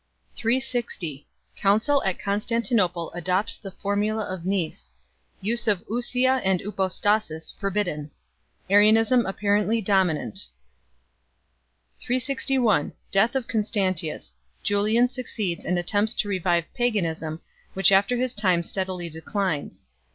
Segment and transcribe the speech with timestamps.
[0.35, 4.95] 360 Council at Constantinople adopts the Formula of Nice;
[5.41, 8.09] use of ovaia and vTroaraans forbidden.
[8.67, 10.47] Arianism apparently dominant.
[12.01, 14.35] 361 Death of Constantius.
[14.63, 17.39] Julian succeeds and attempts to revive paganism,
[17.75, 19.87] which after his time steadily declines.